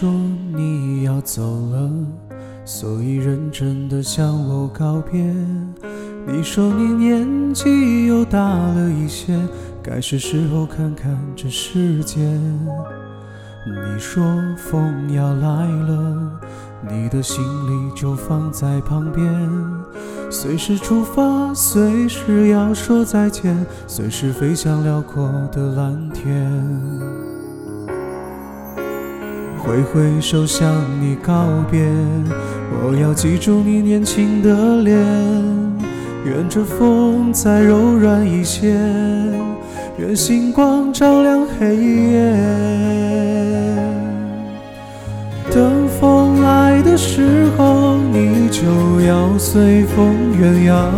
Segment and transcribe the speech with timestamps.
[0.00, 0.08] 说
[0.54, 1.90] 你要走了，
[2.64, 5.20] 所以认真的向我告别。
[6.24, 9.36] 你说你年纪又大了一些，
[9.82, 12.20] 该是时候看看这世界。
[12.20, 14.24] 你说
[14.56, 16.30] 风要来了，
[16.88, 19.26] 你的行李就放在旁边，
[20.30, 27.27] 随时出发，随时要说再见，随时飞向辽阔的蓝天。
[29.58, 31.80] 挥挥手向你告别，
[32.70, 34.96] 我要记住你年轻的脸，
[36.24, 38.74] 愿这风再柔软一些，
[39.98, 42.34] 愿星光照亮黑夜。
[45.50, 50.92] 等风来的时候，你就要随风远扬。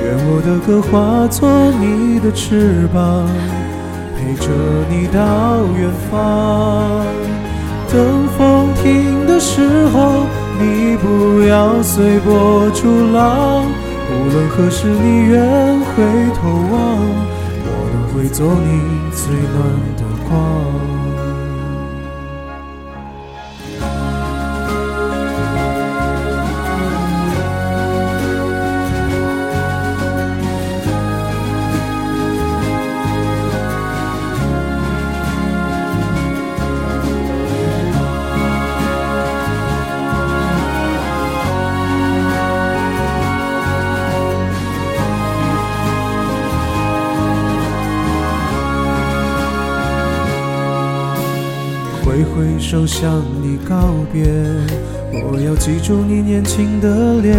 [0.00, 1.48] 愿我的歌化作
[1.80, 3.26] 你的翅膀，
[4.14, 4.46] 陪着
[4.90, 7.04] 你到远方。
[7.90, 10.26] 等风停的时候，
[10.60, 13.64] 你不要随波逐浪。
[14.10, 15.40] 无论何时你愿
[15.80, 16.02] 回
[16.34, 16.76] 头望，
[17.64, 18.68] 我都会做你
[19.12, 19.56] 最暖
[19.96, 20.02] 的
[52.08, 53.76] 挥挥手向你告
[54.10, 54.24] 别，
[55.12, 57.36] 我要记住你年轻的脸，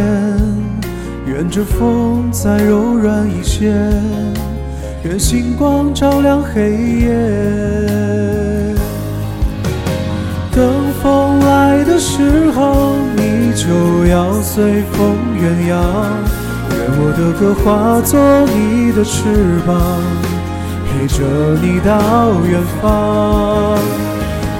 [1.25, 3.73] 愿这风再柔软一些，
[5.03, 6.69] 愿星光照亮黑
[7.01, 7.09] 夜。
[10.51, 10.71] 等
[11.01, 15.81] 风来的时候，你就要随风远扬，
[16.69, 18.19] 愿我的歌化作
[18.53, 19.75] 你的翅膀，
[20.85, 21.25] 陪着
[21.59, 24.08] 你到远方。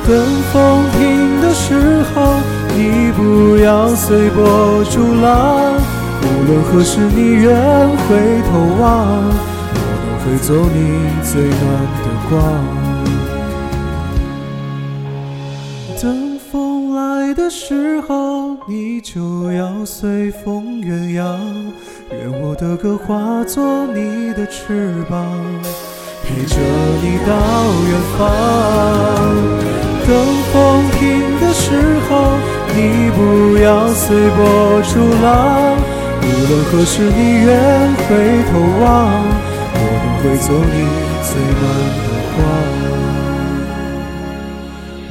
[0.10, 0.18] 等
[0.52, 2.42] 风停的时候，
[2.76, 5.78] 你不要随波逐浪。
[6.24, 8.18] 无论何时你愿回
[8.50, 8.90] 头望，
[9.72, 10.78] 我都会做你
[11.22, 11.54] 最暖
[12.02, 12.34] 的光。
[16.02, 21.40] 等风来的时候，你就要随风远扬。
[22.12, 25.24] 愿我的歌化作你的翅膀，
[26.24, 26.56] 陪着
[27.04, 27.32] 你到
[27.86, 28.28] 远方。
[30.10, 30.18] 等
[30.52, 31.00] 风停
[31.40, 31.70] 的时
[32.10, 32.10] 候，
[32.76, 32.78] 你
[33.12, 33.20] 不
[33.62, 34.40] 要随波
[34.82, 35.28] 逐浪。
[36.24, 37.48] 无论何时你愿
[37.94, 38.10] 回
[38.50, 38.88] 头望，
[39.72, 40.76] 我都会做你
[41.22, 41.62] 最暖
[42.02, 42.38] 的光。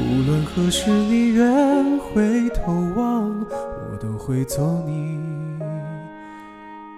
[0.00, 1.40] 无论何时你愿
[1.98, 2.58] 回头
[2.96, 3.00] 望，
[3.48, 5.20] 我都会做你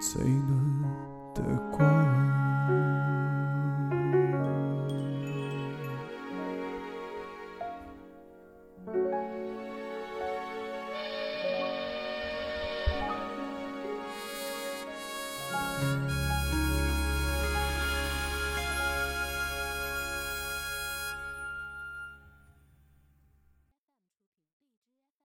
[0.00, 0.69] 最暖。